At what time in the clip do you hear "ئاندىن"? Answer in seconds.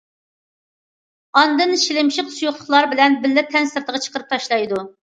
1.41-1.75